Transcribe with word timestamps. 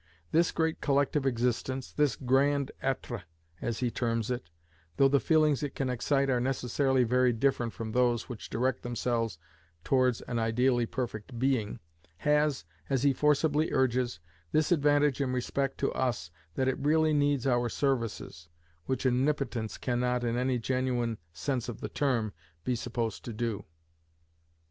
This 0.31 0.51
great 0.51 0.81
collective 0.81 1.27
existence, 1.27 1.91
this 1.91 2.15
"Grand 2.15 2.71
Etre," 2.81 3.21
as 3.61 3.81
he 3.81 3.91
terms 3.91 4.31
it, 4.31 4.49
though 4.97 5.07
the 5.07 5.19
feelings 5.19 5.61
it 5.61 5.75
can 5.75 5.91
excite 5.91 6.27
are 6.27 6.39
necessarily 6.39 7.03
very 7.03 7.31
different 7.31 7.71
from 7.71 7.91
those 7.91 8.27
which 8.27 8.49
direct 8.49 8.81
themselves 8.81 9.37
towards 9.83 10.21
an 10.21 10.39
ideally 10.39 10.87
perfect 10.87 11.37
Being, 11.37 11.79
has, 12.17 12.65
as 12.89 13.03
he 13.03 13.13
forcibly 13.13 13.71
urges, 13.71 14.19
this 14.51 14.71
advantage 14.71 15.21
in 15.21 15.33
respect 15.33 15.77
to 15.81 15.91
us, 15.93 16.31
that 16.55 16.67
it 16.67 16.79
really 16.79 17.13
needs 17.13 17.45
our 17.45 17.69
services, 17.69 18.49
which 18.87 19.05
Omnipotence 19.05 19.77
cannot, 19.77 20.23
in 20.23 20.35
any 20.35 20.57
genuine 20.57 21.19
sense 21.31 21.69
of 21.69 21.79
the 21.79 21.89
term, 21.89 22.33
be 22.63 22.75
supposed 22.75 23.23
to 23.25 23.33
do: 23.33 23.51
and 23.57 23.61
M. 23.65 23.65